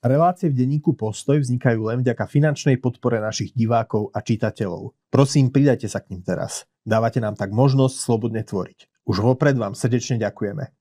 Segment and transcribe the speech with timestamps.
[0.00, 4.96] Relácie v denníku Postoj vznikajú len vďaka finančnej podpore našich divákov a čitateľov.
[5.12, 6.64] Prosím, pridajte sa k ním teraz.
[6.88, 8.88] Dávate nám tak možnosť slobodne tvoriť.
[9.04, 10.72] Už vopred vám srdečne ďakujeme.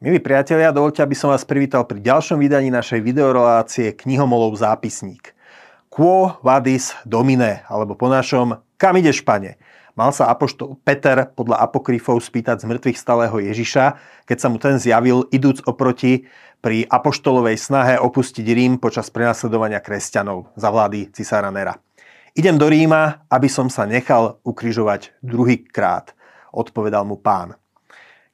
[0.00, 5.35] Milí priatelia, dovolte, aby som vás privítal pri ďalšom vydaní našej videorelácie Knihomolov zápisník.
[5.96, 9.56] Quo vadis domine, alebo po našom kam ideš, pane?
[9.96, 13.96] Mal sa apoštol Peter podľa apokryfov spýtať z mŕtvych stalého Ježiša,
[14.28, 16.28] keď sa mu ten zjavil, idúc oproti
[16.60, 21.80] pri apoštolovej snahe opustiť Rím počas prenasledovania kresťanov za vlády cisára Nera.
[22.36, 26.12] Idem do Ríma, aby som sa nechal ukrižovať druhýkrát,
[26.52, 27.56] odpovedal mu pán.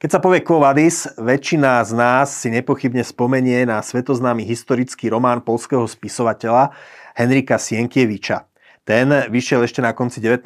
[0.03, 5.39] Keď sa povie Quo Vadis, väčšina z nás si nepochybne spomenie na svetoznámy historický román
[5.39, 6.75] polského spisovateľa
[7.13, 8.49] Henrika Sienkieviča.
[8.83, 10.43] Ten vyšiel ešte na konci 19.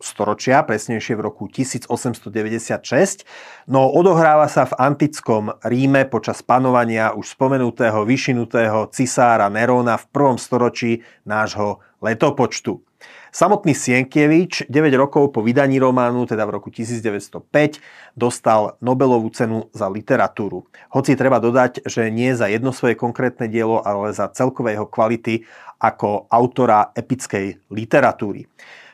[0.00, 3.28] storočia, presnejšie v roku 1896,
[3.68, 10.40] no odohráva sa v antickom Ríme počas panovania už spomenutého vyšinutého cisára Nerona v prvom
[10.40, 12.80] storočí nášho letopočtu.
[13.30, 17.78] Samotný Sienkievič 9 rokov po vydaní románu, teda v roku 1905,
[18.18, 20.66] dostal Nobelovú cenu za literatúru.
[20.90, 25.46] Hoci treba dodať, že nie za jedno svoje konkrétne dielo, ale za celkové jeho kvality
[25.80, 28.44] ako autora epickej literatúry.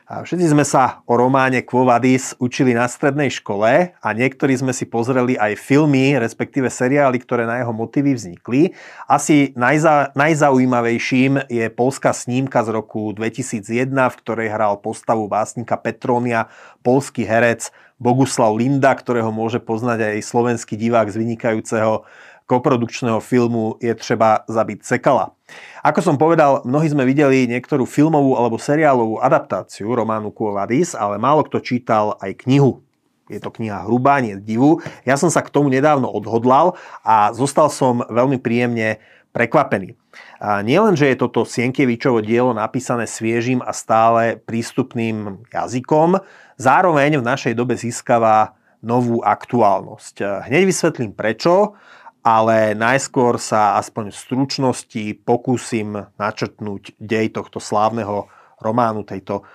[0.06, 4.86] Všetci sme sa o románe Quo Vadis učili na strednej škole a niektorí sme si
[4.86, 8.70] pozreli aj filmy, respektíve seriály, ktoré na jeho motívy vznikli.
[9.10, 16.54] Asi najza, najzaujímavejším je polská snímka z roku 2001, v ktorej hral postavu básnika Petrónia
[16.86, 22.06] polský herec Boguslav Linda, ktorého môže poznať aj slovenský divák z vynikajúceho
[22.46, 25.34] koprodukčného filmu Je treba zabiť Sekala.
[25.82, 31.18] Ako som povedal, mnohí sme videli niektorú filmovú alebo seriálovú adaptáciu románu Quo Vadis, ale
[31.18, 32.82] málo kto čítal aj knihu.
[33.26, 34.78] Je to kniha hrubá, nie divu.
[35.02, 39.02] Ja som sa k tomu nedávno odhodlal a zostal som veľmi príjemne
[39.34, 39.98] prekvapený.
[40.40, 46.22] A len, že je toto Sienkievičovo dielo napísané sviežým a stále prístupným jazykom,
[46.56, 50.46] zároveň v našej dobe získava novú aktuálnosť.
[50.46, 51.76] Hneď vysvetlím prečo
[52.26, 58.26] ale najskôr sa aspoň v stručnosti pokúsim načrtnúť dej tohto slávneho
[58.58, 59.46] románu, tejto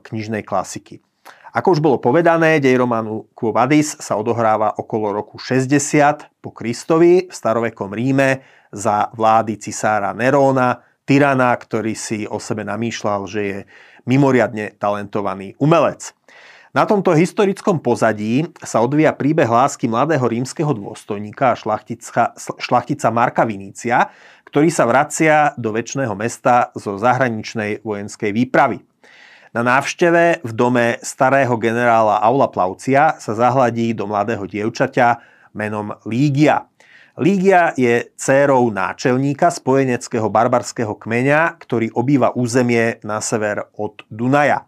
[0.00, 1.04] knižnej klasiky.
[1.54, 7.28] Ako už bolo povedané, dej románu Quo Vadis sa odohráva okolo roku 60 po Kristovi
[7.28, 13.58] v starovekom Ríme za vlády cisára Neróna, tyrana, ktorý si o sebe namýšľal, že je
[14.08, 16.16] mimoriadne talentovaný umelec.
[16.74, 21.58] Na tomto historickom pozadí sa odvíja príbeh lásky mladého rímskeho dôstojníka a
[22.58, 24.10] šlachtica, Marka Vinícia,
[24.42, 28.82] ktorý sa vracia do väčšného mesta zo zahraničnej vojenskej výpravy.
[29.54, 35.22] Na návšteve v dome starého generála Aula Plaucia sa zahladí do mladého dievčaťa
[35.54, 36.66] menom Lígia.
[37.14, 44.66] Lígia je dcérou náčelníka spojeneckého barbarského kmeňa, ktorý obýva územie na sever od Dunaja.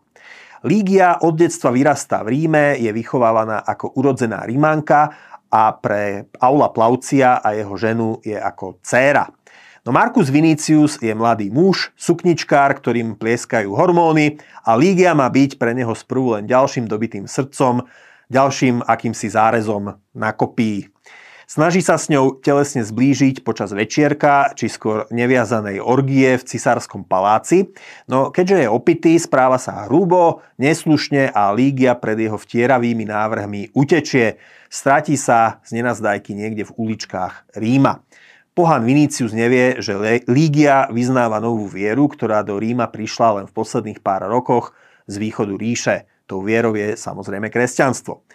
[0.65, 5.13] Lígia od detstva vyrastá v Ríme, je vychovávaná ako urodzená Rímanka
[5.53, 9.29] a pre Aula Plaucia a jeho ženu je ako dcéra.
[9.87, 15.79] No Marcus Vinicius je mladý muž, sukničkár, ktorým plieskajú hormóny a Lígia má byť pre
[15.79, 17.87] neho sprvu len ďalším dobitým srdcom,
[18.27, 20.91] ďalším akýmsi zárezom na kopii.
[21.47, 27.71] Snaží sa s ňou telesne zblížiť počas večierka, či skôr neviazanej orgie v cisárskom paláci,
[28.11, 34.43] no keďže je opitý, správa sa hrubo, neslušne a Lígia pred jeho vtieravými návrhmi utečie.
[34.67, 38.03] Stratí sa z nenazdajky niekde v uličkách Ríma.
[38.51, 39.95] Pohan Vinicius nevie, že
[40.27, 44.75] Lígia vyznáva novú vieru, ktorá do Ríma prišla len v posledných pár rokoch
[45.07, 46.11] z východu ríše.
[46.27, 48.27] Tou vierou je samozrejme kresťanstvo.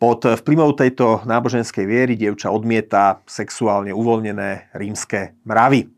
[0.00, 5.92] Pod vplyvom tejto náboženskej viery dievča odmieta sexuálne uvoľnené rímske mravy.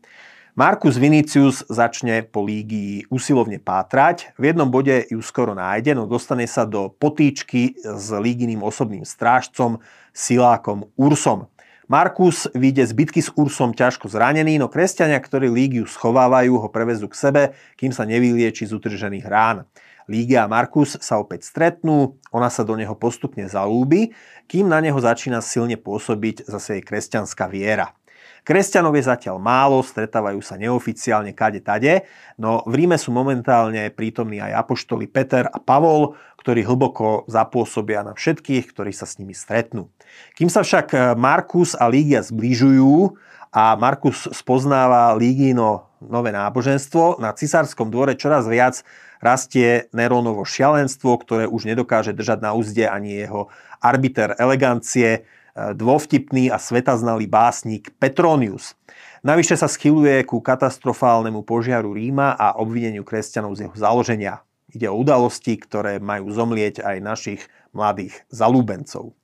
[0.55, 4.31] Marcus Vinicius začne po lígii usilovne pátrať.
[4.39, 9.83] V jednom bode ju skoro nájde, no dostane sa do potýčky s líginým osobným strážcom,
[10.15, 11.51] silákom Ursom.
[11.91, 17.11] Markus vyjde z bitky s Ursom ťažko zranený, no kresťania, ktorí lígiu schovávajú, ho prevezú
[17.11, 17.41] k sebe,
[17.77, 19.69] kým sa nevylieči z utržených rán.
[20.05, 24.13] Lígia a Markus sa opäť stretnú, ona sa do neho postupne zalúbi,
[24.45, 27.97] kým na neho začína silne pôsobiť zase jej kresťanská viera.
[28.45, 32.05] Kresťanov je zatiaľ málo, stretávajú sa neoficiálne kade tade,
[32.37, 36.13] no v Ríme sú momentálne prítomní aj apoštoli Peter a Pavol,
[36.45, 39.89] ktorí hlboko zapôsobia na všetkých, ktorí sa s nimi stretnú.
[40.37, 43.17] Kým sa však Markus a Lígia zbližujú
[43.49, 47.17] a Markus spoznáva Lígino nové náboženstvo.
[47.17, 48.85] Na cisárskom dvore čoraz viac
[49.25, 53.49] rastie Nerónovo šialenstvo, ktoré už nedokáže držať na úzde ani jeho
[53.81, 55.25] arbiter elegancie,
[55.55, 58.77] dvovtipný a svetaznalý básnik Petronius.
[59.25, 64.45] Navyše sa schyluje ku katastrofálnemu požiaru Ríma a obvineniu kresťanov z jeho založenia.
[64.69, 69.15] Ide o udalosti, ktoré majú zomlieť aj našich mladých zalúbencov.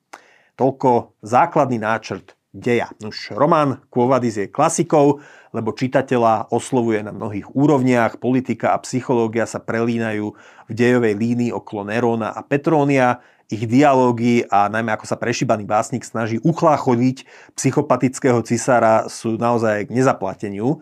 [0.55, 2.91] Toľko základný náčrt deja.
[2.99, 5.23] Už román Quovadis je klasikou,
[5.55, 10.35] lebo čitateľa oslovuje na mnohých úrovniach, politika a psychológia sa prelínajú
[10.67, 16.07] v dejovej línii okolo Neróna a Petrónia, ich dialógy a najmä ako sa prešíbaný básnik
[16.07, 17.27] snaží uchláchodiť
[17.59, 20.79] psychopatického cisára sú naozaj k nezaplateniu.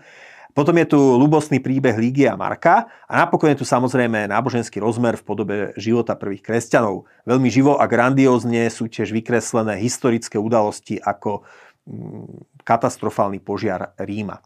[0.60, 5.24] Potom je tu ľubostný príbeh Lígia Marka a napokon je tu samozrejme náboženský rozmer v
[5.24, 7.08] podobe života prvých kresťanov.
[7.24, 11.48] Veľmi živo a grandiózne sú tiež vykreslené historické udalosti ako
[11.88, 14.44] mm, katastrofálny požiar Ríma.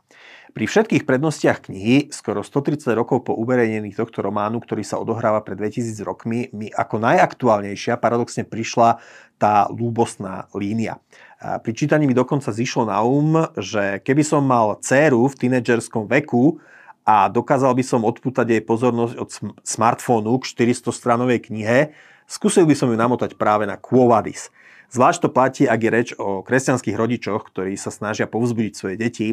[0.54, 5.58] Pri všetkých prednostiach knihy, skoro 130 rokov po uverejnení tohto románu, ktorý sa odohráva pred
[5.58, 9.02] 2000 rokmi, mi ako najaktuálnejšia paradoxne prišla
[9.42, 11.02] tá lúbostná línia.
[11.44, 16.64] Pri čítaní mi dokonca zišlo na um, že keby som mal dceru v tínedžerskom veku
[17.04, 19.30] a dokázal by som odputať jej pozornosť od
[19.68, 21.92] smartfónu k 400-stranovej knihe,
[22.32, 24.48] skúsil by som ju namotať práve na Quo Vadis–
[24.94, 29.28] Zvlášť to platí, ak je reč o kresťanských rodičoch, ktorí sa snažia povzbudiť svoje deti,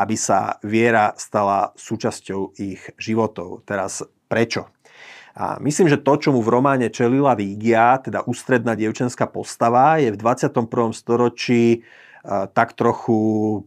[0.00, 3.60] aby sa viera stala súčasťou ich životov.
[3.68, 4.72] Teraz prečo?
[5.32, 10.12] A myslím, že to, čo mu v románe čelila Lígia, teda ústredná dievčenská postava, je
[10.12, 10.68] v 21.
[10.92, 11.82] storočí
[12.54, 13.18] tak trochu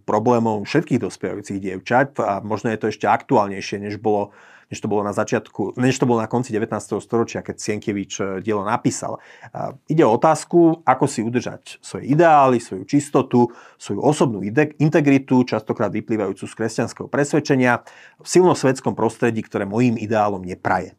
[0.08, 4.32] problémom všetkých dospievajúcich dievčat a možno je to ešte aktuálnejšie, než bolo
[4.66, 6.74] než to bolo na začiatku, než to bolo na konci 19.
[6.98, 9.22] storočia, keď Sienkiewicz e, dielo napísal.
[9.86, 14.42] Ide o otázku, ako si udržať svoje ideály, svoju čistotu, svoju osobnú
[14.82, 17.86] integritu, častokrát vyplývajúcu z kresťanského presvedčenia,
[18.18, 20.98] v silno svetskom prostredí, ktoré mojim ideálom nepraje.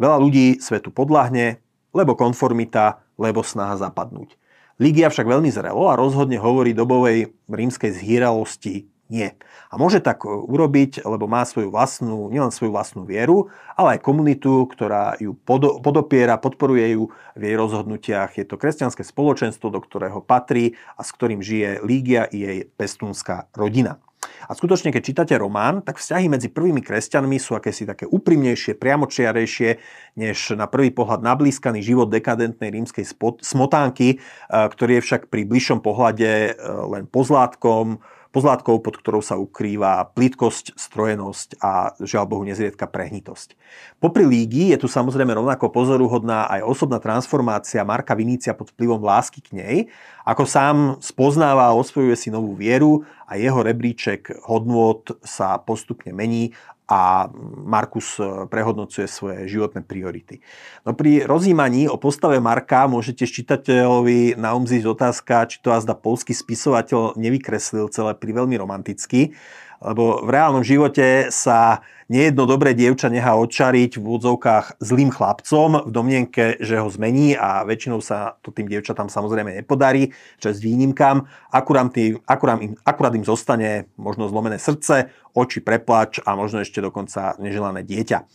[0.00, 1.60] Veľa ľudí svetu podľahne,
[1.92, 4.32] lebo konformita, lebo snaha zapadnúť.
[4.80, 9.34] Ligia však veľmi zrelo a rozhodne hovorí dobovej rímskej zhýralosti nie.
[9.68, 14.06] A môže tak e, urobiť, lebo má svoju vlastnú, nielen svoju vlastnú vieru, ale aj
[14.06, 15.34] komunitu, ktorá ju
[15.82, 18.38] podopiera, podporuje ju v jej rozhodnutiach.
[18.38, 23.50] Je to kresťanské spoločenstvo, do ktorého patrí a s ktorým žije Lígia i jej pestúnská
[23.52, 23.98] rodina.
[24.46, 29.70] A skutočne, keď čítate román, tak vzťahy medzi prvými kresťanmi sú akési také úprimnejšie, priamočiarejšie,
[30.16, 33.04] než na prvý pohľad nablískaný život dekadentnej rímskej
[33.44, 34.16] smotánky, e,
[34.48, 36.52] ktorý je však pri bližšom pohľade e,
[36.96, 43.58] len pozlátkom, pozlátkou, pod ktorou sa ukrýva plitkosť, strojenosť a žiaľ Bohu nezriedka prehnitosť.
[43.98, 49.42] Popri lígy je tu samozrejme rovnako pozoruhodná aj osobná transformácia Marka Vinícia pod vplyvom lásky
[49.42, 49.76] k nej,
[50.22, 56.54] ako sám spoznáva a osvojuje si novú vieru a jeho rebríček hodnôt sa postupne mení
[56.90, 57.30] a
[57.62, 60.42] Markus e, prehodnocuje svoje životné priority.
[60.82, 66.34] No pri rozímaní o postave Marka môžete čitateľovi na umziť otázka, či to azda polský
[66.34, 69.38] spisovateľ nevykreslil celé pri veľmi romanticky,
[69.80, 71.80] lebo v reálnom živote sa
[72.12, 77.64] nejedno dobré dievča nechá odčariť v úvodzovkách zlým chlapcom v domnienke, že ho zmení a
[77.64, 80.12] väčšinou sa to tým dievčatám samozrejme nepodarí,
[80.42, 81.24] čo s výnimkám.
[81.48, 86.82] Akurát, tým, akurát, im, akurát im zostane možno zlomené srdce, oči preplač a možno ešte
[86.84, 88.26] dokonca neželané dieťa.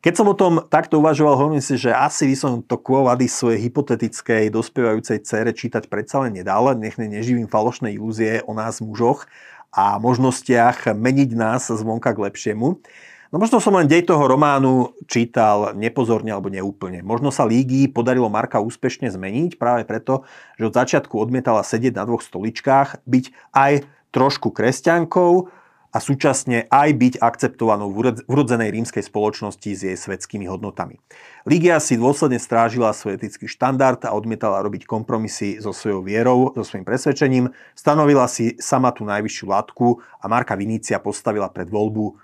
[0.00, 3.68] Keď som o tom takto uvažoval, hovorím si, že asi by som to kvôvady svojej
[3.68, 9.28] hypotetickej dospievajúcej cére čítať predsa len nedal, nech neživím falošné ilúzie o nás mužoch
[9.70, 12.82] a možnostiach meniť nás zvonka k lepšiemu.
[13.30, 16.98] No možno som len dej toho románu čítal nepozorne alebo neúplne.
[17.06, 20.26] Možno sa Lígii podarilo Marka úspešne zmeniť práve preto,
[20.58, 23.24] že od začiatku odmietala sedieť na dvoch stoličkách, byť
[23.54, 25.46] aj trošku kresťankou,
[25.90, 31.02] a súčasne aj byť akceptovanou v urodzenej rímskej spoločnosti s jej svetskými hodnotami.
[31.46, 36.62] Ligia si dôsledne strážila svoj etický štandard a odmietala robiť kompromisy so svojou vierou, so
[36.62, 37.44] svojím presvedčením,
[37.74, 42.14] stanovila si sama tú najvyššiu látku a Marka Vinícia postavila pred voľbu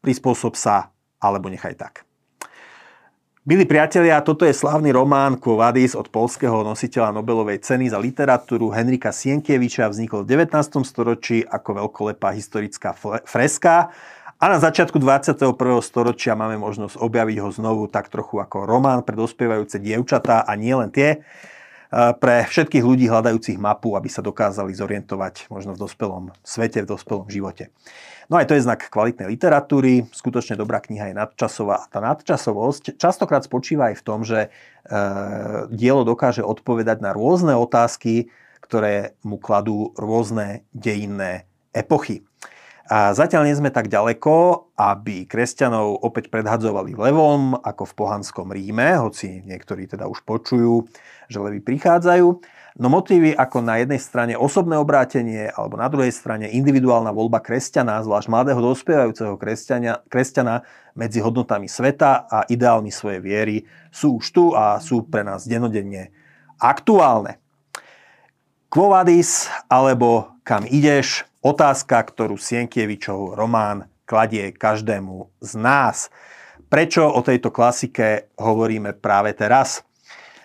[0.00, 0.90] prispôsob sa
[1.20, 1.94] alebo nechaj tak.
[3.42, 8.70] Milí priatelia, toto je slávny román Quo Vadis od polského nositeľa Nobelovej ceny za literatúru
[8.70, 9.90] Henrika Sienkieviča.
[9.90, 10.54] Vznikol v 19.
[10.86, 12.94] storočí ako veľkolepá historická
[13.26, 13.90] freska.
[14.38, 15.58] A na začiatku 21.
[15.82, 20.78] storočia máme možnosť objaviť ho znovu tak trochu ako román pre dospievajúce dievčatá a nie
[20.78, 21.26] len tie
[21.92, 27.28] pre všetkých ľudí hľadajúcich mapu, aby sa dokázali zorientovať možno v dospelom svete, v dospelom
[27.28, 27.68] živote.
[28.32, 32.96] No aj to je znak kvalitnej literatúry, skutočne dobrá kniha je nadčasová a tá nadčasovosť
[32.96, 34.48] častokrát spočíva aj v tom, že e,
[35.68, 38.32] dielo dokáže odpovedať na rôzne otázky,
[38.64, 41.44] ktoré mu kladú rôzne dejinné
[41.76, 42.24] epochy.
[42.92, 49.00] A zatiaľ nie sme tak ďaleko, aby kresťanov opäť predhadzovali levom, ako v pohanskom Ríme,
[49.00, 50.84] hoci niektorí teda už počujú,
[51.24, 52.28] že levy prichádzajú.
[52.76, 58.04] No motívy ako na jednej strane osobné obrátenie, alebo na druhej strane individuálna voľba kresťana,
[58.04, 60.60] zvlášť mladého dospievajúceho kresťana, kresťana
[60.92, 66.12] medzi hodnotami sveta a ideálmi svojej viery sú už tu a sú pre nás denodenne
[66.60, 67.40] aktuálne.
[68.68, 76.06] Quo vadis, alebo kam ideš, Otázka, ktorú Sienkievičov román kladie každému z nás.
[76.70, 79.82] Prečo o tejto klasike hovoríme práve teraz?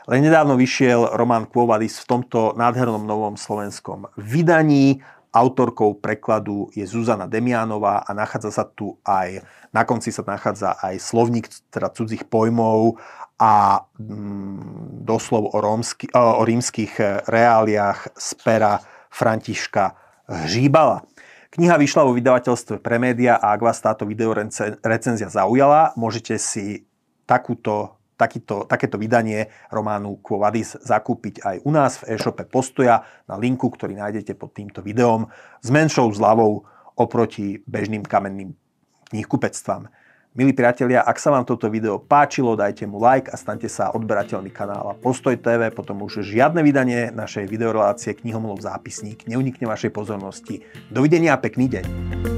[0.09, 4.97] Len nedávno vyšiel román Quo Vadis v tomto nádhernom novom slovenskom vydaní.
[5.29, 10.97] Autorkou prekladu je Zuzana Demianová a nachádza sa tu aj, na konci sa nachádza aj
[10.97, 12.97] slovník teda cudzích pojmov
[13.37, 16.97] a mm, doslov o, o rímskych
[17.29, 18.81] reáliách z pera
[19.13, 21.07] Františka hříbala.
[21.48, 26.84] Kniha vyšla vo vydavateľstve pre média a ak vás táto videorecenzia zaujala, môžete si
[27.24, 33.39] takúto, takýto, takéto vydanie románu Quo Vadis zakúpiť aj u nás v e-shope Postoja na
[33.39, 35.31] linku, ktorý nájdete pod týmto videom
[35.63, 36.67] s menšou zľavou
[37.00, 38.51] oproti bežným kamenným
[39.10, 39.88] knihkupectvám.
[40.36, 44.51] Milí priatelia, ak sa vám toto video páčilo, dajte mu like a stante sa odberateľmi
[44.51, 50.67] kanála Postoj TV, potom už žiadne vydanie našej videorelácie Knihomolov zápisník neunikne vašej pozornosti.
[50.91, 52.37] Dovidenia a pekný deň.